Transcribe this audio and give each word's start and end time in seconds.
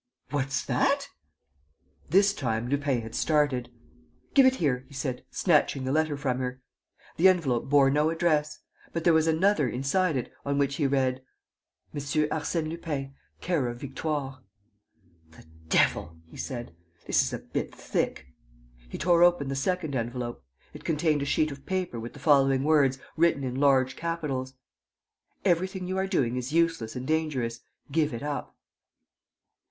'""What's 0.31 0.65
that?" 0.65 1.09
This 2.09 2.33
time, 2.33 2.69
Lupin 2.69 3.01
had 3.03 3.13
started: 3.13 3.69
"Give 4.33 4.47
it 4.47 4.55
here," 4.55 4.83
he 4.87 4.95
said, 4.95 5.23
snatching 5.29 5.83
the 5.83 5.91
letter 5.91 6.17
from 6.17 6.39
her. 6.39 6.59
The 7.17 7.27
envelope 7.27 7.69
bore 7.69 7.91
no 7.91 8.09
address. 8.09 8.57
But 8.93 9.03
there 9.03 9.13
was 9.13 9.27
another, 9.27 9.69
inside 9.69 10.17
it, 10.17 10.31
on 10.43 10.57
which 10.57 10.77
he 10.77 10.87
read: 10.87 11.21
"Monsieur 11.93 12.25
Arsène 12.29 12.67
Lupin, 12.67 13.13
"℅ 13.43 13.75
Victoire." 13.75 14.41
"The 15.33 15.45
devil!" 15.67 16.17
he 16.31 16.35
said. 16.37 16.75
"This 17.05 17.21
is 17.21 17.31
a 17.31 17.37
bit 17.37 17.75
thick!" 17.75 18.25
He 18.89 18.97
tore 18.97 19.21
open 19.21 19.49
the 19.49 19.55
second 19.55 19.95
envelope. 19.95 20.43
It 20.73 20.83
contained 20.83 21.21
a 21.21 21.25
sheet 21.25 21.51
of 21.51 21.67
paper 21.67 21.99
with 21.99 22.13
the 22.13 22.17
following 22.19 22.63
words, 22.63 22.97
written 23.17 23.43
in 23.43 23.53
large 23.59 23.95
capitals: 23.95 24.55
"Everything 25.45 25.87
you 25.87 25.99
are 25.99 26.07
doing 26.07 26.37
is 26.37 26.51
useless 26.51 26.95
and 26.95 27.05
dangerous.... 27.05 27.59
Give 27.91 28.15
it 28.15 28.23
up." 28.23 28.57